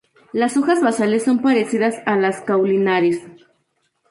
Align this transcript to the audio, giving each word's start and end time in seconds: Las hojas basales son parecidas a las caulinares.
Las 0.33 0.57
hojas 0.57 0.81
basales 0.81 1.21
son 1.25 1.43
parecidas 1.43 1.95
a 2.07 2.15
las 2.15 2.41
caulinares. 2.41 3.21